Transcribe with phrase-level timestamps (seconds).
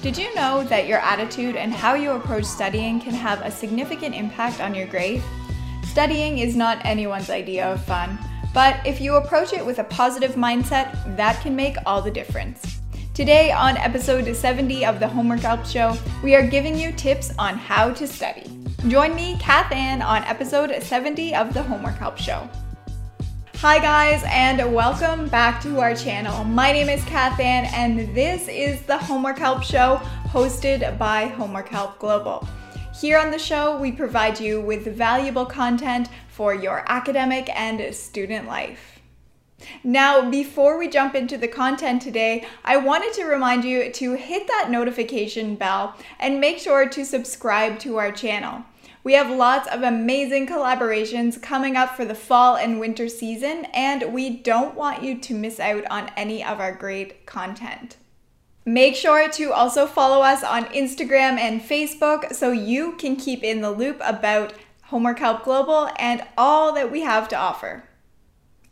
[0.00, 4.14] Did you know that your attitude and how you approach studying can have a significant
[4.14, 5.20] impact on your grade?
[5.82, 8.16] Studying is not anyone's idea of fun,
[8.54, 12.80] but if you approach it with a positive mindset, that can make all the difference.
[13.12, 17.58] Today, on episode 70 of the Homework Help Show, we are giving you tips on
[17.58, 18.44] how to study.
[18.86, 22.48] Join me, Kath Ann, on episode 70 of the Homework Help Show.
[23.60, 26.44] Hi guys and welcome back to our channel.
[26.44, 31.68] My name is Kath Ann and this is the Homework Help Show hosted by Homework
[31.68, 32.46] Help Global.
[33.00, 38.46] Here on the show, we provide you with valuable content for your academic and student
[38.46, 38.97] life.
[39.82, 44.46] Now, before we jump into the content today, I wanted to remind you to hit
[44.46, 48.64] that notification bell and make sure to subscribe to our channel.
[49.04, 54.12] We have lots of amazing collaborations coming up for the fall and winter season, and
[54.12, 57.96] we don't want you to miss out on any of our great content.
[58.66, 63.62] Make sure to also follow us on Instagram and Facebook so you can keep in
[63.62, 64.52] the loop about
[64.84, 67.84] Homework Help Global and all that we have to offer.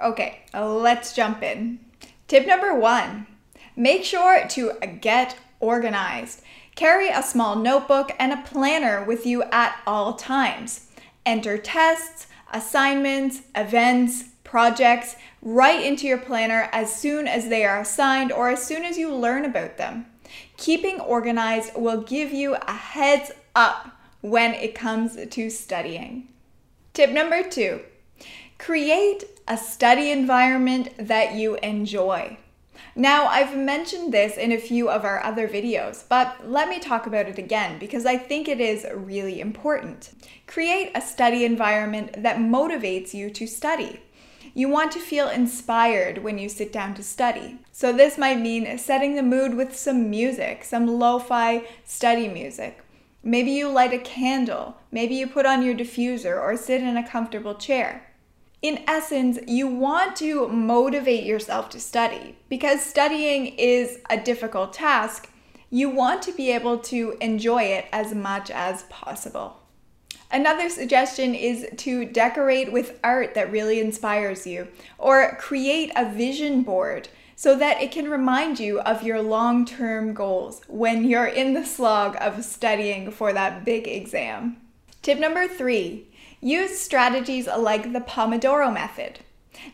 [0.00, 1.80] Okay, let's jump in.
[2.28, 3.26] Tip number one
[3.74, 6.42] make sure to get organized.
[6.74, 10.86] Carry a small notebook and a planner with you at all times.
[11.26, 18.32] Enter tests, assignments, events, projects right into your planner as soon as they are assigned
[18.32, 20.06] or as soon as you learn about them.
[20.56, 26.28] Keeping organized will give you a heads up when it comes to studying.
[26.94, 27.80] Tip number two
[28.68, 32.36] create a study environment that you enjoy.
[32.94, 37.06] Now, I've mentioned this in a few of our other videos, but let me talk
[37.06, 40.10] about it again because I think it is really important.
[40.46, 44.02] Create a study environment that motivates you to study.
[44.52, 47.56] You want to feel inspired when you sit down to study.
[47.72, 52.84] So, this might mean setting the mood with some music, some lo fi study music.
[53.22, 57.08] Maybe you light a candle, maybe you put on your diffuser or sit in a
[57.08, 58.07] comfortable chair
[58.60, 65.30] in essence, you want to motivate yourself to study because studying is a difficult task.
[65.70, 69.60] You want to be able to enjoy it as much as possible.
[70.30, 74.68] Another suggestion is to decorate with art that really inspires you
[74.98, 80.12] or create a vision board so that it can remind you of your long term
[80.12, 84.56] goals when you're in the slog of studying for that big exam.
[85.00, 86.08] Tip number three
[86.40, 89.20] Use strategies like the Pomodoro method.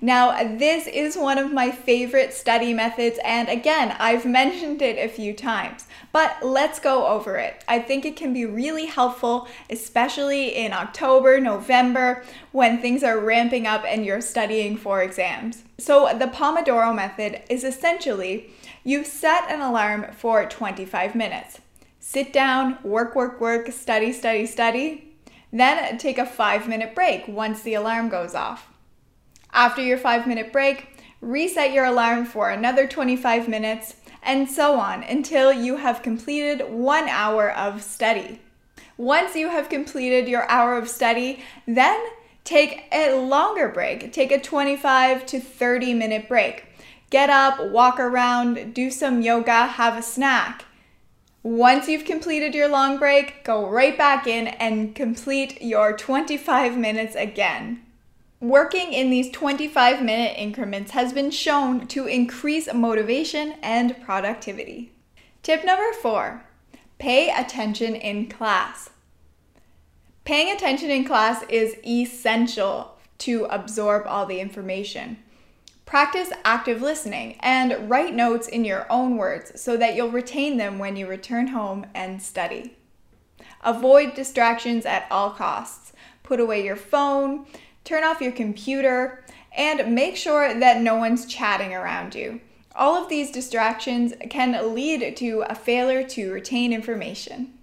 [0.00, 5.12] Now, this is one of my favorite study methods, and again, I've mentioned it a
[5.12, 7.62] few times, but let's go over it.
[7.68, 13.66] I think it can be really helpful, especially in October, November, when things are ramping
[13.66, 15.64] up and you're studying for exams.
[15.78, 18.50] So, the Pomodoro method is essentially
[18.84, 21.60] you set an alarm for 25 minutes.
[22.00, 25.13] Sit down, work, work, work, study, study, study,
[25.60, 28.68] then take a five minute break once the alarm goes off.
[29.52, 30.88] After your five minute break,
[31.20, 37.08] reset your alarm for another 25 minutes, and so on until you have completed one
[37.08, 38.40] hour of study.
[38.96, 42.00] Once you have completed your hour of study, then
[42.42, 44.12] take a longer break.
[44.12, 46.66] Take a 25 to 30 minute break.
[47.10, 50.64] Get up, walk around, do some yoga, have a snack.
[51.44, 57.14] Once you've completed your long break, go right back in and complete your 25 minutes
[57.14, 57.82] again.
[58.40, 64.92] Working in these 25 minute increments has been shown to increase motivation and productivity.
[65.42, 66.46] Tip number four
[66.98, 68.88] pay attention in class.
[70.24, 75.18] Paying attention in class is essential to absorb all the information.
[75.94, 80.80] Practice active listening and write notes in your own words so that you'll retain them
[80.80, 82.76] when you return home and study.
[83.62, 85.92] Avoid distractions at all costs.
[86.24, 87.46] Put away your phone,
[87.84, 89.24] turn off your computer,
[89.56, 92.40] and make sure that no one's chatting around you.
[92.74, 97.53] All of these distractions can lead to a failure to retain information.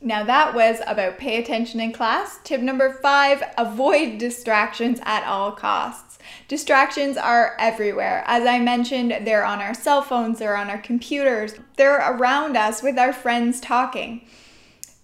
[0.00, 2.38] Now, that was about pay attention in class.
[2.44, 6.18] Tip number five avoid distractions at all costs.
[6.48, 8.22] Distractions are everywhere.
[8.26, 12.82] As I mentioned, they're on our cell phones, they're on our computers, they're around us
[12.82, 14.26] with our friends talking.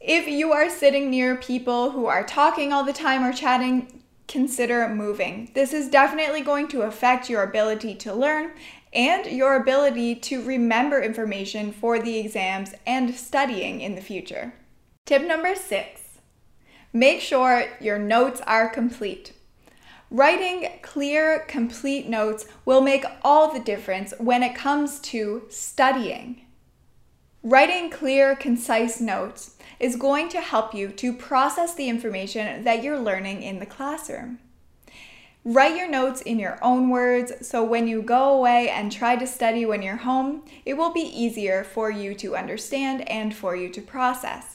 [0.01, 4.89] If you are sitting near people who are talking all the time or chatting, consider
[4.89, 5.51] moving.
[5.55, 8.53] This is definitely going to affect your ability to learn
[8.93, 14.53] and your ability to remember information for the exams and studying in the future.
[15.05, 16.01] Tip number six
[16.93, 19.33] make sure your notes are complete.
[20.11, 26.43] Writing clear, complete notes will make all the difference when it comes to studying.
[27.43, 33.01] Writing clear, concise notes is going to help you to process the information that you're
[33.01, 34.39] learning in the classroom.
[35.45, 39.27] Write your notes in your own words so when you go away and try to
[39.27, 43.69] study when you're home, it will be easier for you to understand and for you
[43.71, 44.52] to process.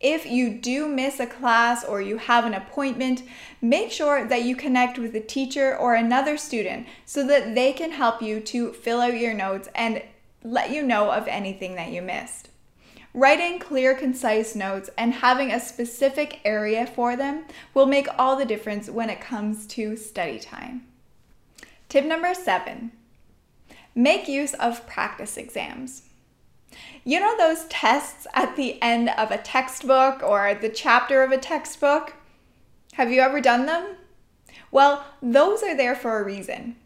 [0.00, 3.22] If you do miss a class or you have an appointment,
[3.62, 7.92] make sure that you connect with a teacher or another student so that they can
[7.92, 10.02] help you to fill out your notes and
[10.42, 12.50] let you know of anything that you missed.
[13.14, 18.44] Writing clear, concise notes and having a specific area for them will make all the
[18.44, 20.84] difference when it comes to study time.
[21.88, 22.90] Tip number seven
[23.94, 26.02] make use of practice exams.
[27.04, 31.38] You know those tests at the end of a textbook or the chapter of a
[31.38, 32.14] textbook?
[32.94, 33.96] Have you ever done them?
[34.70, 36.76] Well, those are there for a reason.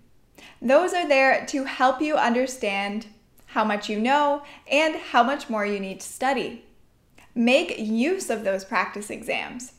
[0.61, 3.06] Those are there to help you understand
[3.49, 6.64] how much you know, and how much more you need to study.
[7.35, 9.73] Make use of those practice exams.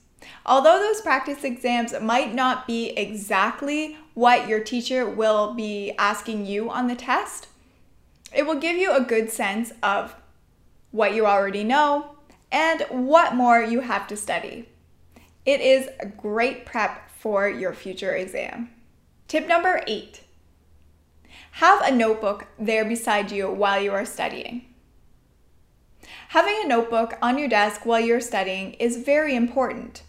[0.46, 6.70] Although those practice exams might not be exactly what your teacher will be asking you
[6.70, 7.48] on the test,
[8.34, 10.16] it will give you a good sense of
[10.92, 12.16] what you already know
[12.52, 14.68] and what more you have to study.
[15.46, 18.70] It is a great prep for your future exam.
[19.28, 20.22] Tip number eight
[21.52, 24.66] have a notebook there beside you while you are studying.
[26.30, 30.04] Having a notebook on your desk while you're studying is very important.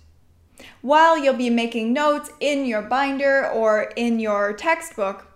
[0.83, 5.27] While you'll be making notes in your binder or in your textbook,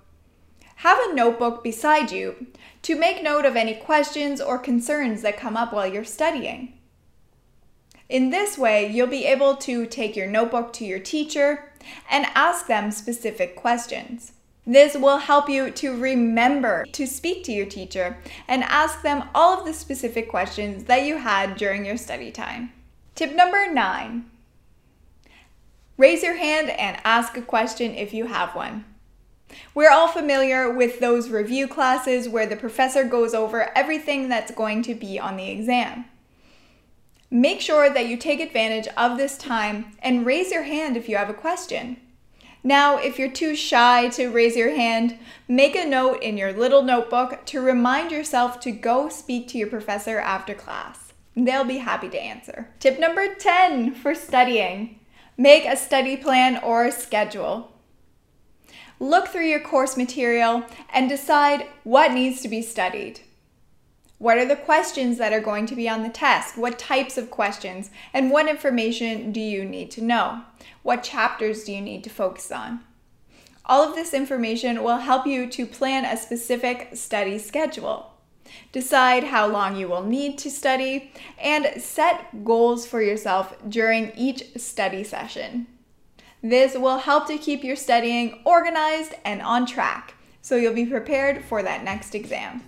[0.85, 2.47] have a notebook beside you
[2.83, 6.75] to make note of any questions or concerns that come up while you're studying.
[8.11, 11.73] In this way, you'll be able to take your notebook to your teacher
[12.11, 14.33] and ask them specific questions.
[14.67, 19.59] This will help you to remember to speak to your teacher and ask them all
[19.59, 22.73] of the specific questions that you had during your study time.
[23.15, 24.27] Tip number nine
[25.97, 28.85] raise your hand and ask a question if you have one.
[29.75, 34.83] We're all familiar with those review classes where the professor goes over everything that's going
[34.83, 36.06] to be on the exam.
[37.31, 41.17] Make sure that you take advantage of this time and raise your hand if you
[41.17, 41.97] have a question.
[42.62, 46.83] Now, if you're too shy to raise your hand, make a note in your little
[46.83, 51.12] notebook to remind yourself to go speak to your professor after class.
[51.37, 52.71] They'll be happy to answer.
[52.79, 55.01] Tip number 10 for studying
[55.37, 57.74] make a study plan or schedule.
[59.00, 63.20] Look through your course material and decide what needs to be studied.
[64.19, 66.56] What are the questions that are going to be on the test?
[66.56, 67.91] What types of questions?
[68.12, 70.43] And what information do you need to know?
[70.82, 72.81] What chapters do you need to focus on?
[73.67, 78.12] All of this information will help you to plan a specific study schedule.
[78.73, 84.56] Decide how long you will need to study and set goals for yourself during each
[84.56, 85.67] study session.
[86.44, 90.12] This will help to keep your studying organized and on track
[90.43, 92.62] so you'll be prepared for that next exam.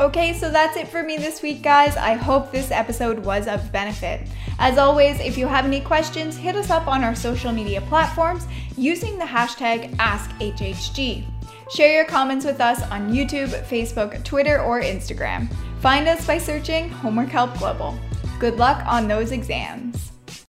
[0.00, 1.96] Okay, so that's it for me this week, guys.
[1.96, 4.28] I hope this episode was of benefit.
[4.58, 8.48] As always, if you have any questions, hit us up on our social media platforms
[8.76, 11.24] using the hashtag AskHHG.
[11.70, 15.48] Share your comments with us on YouTube, Facebook, Twitter, or Instagram.
[15.78, 17.96] Find us by searching Homework Help Global.
[18.40, 20.05] Good luck on those exams.